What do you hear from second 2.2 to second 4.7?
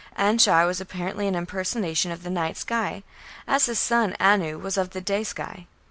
the night sky, as his son Anu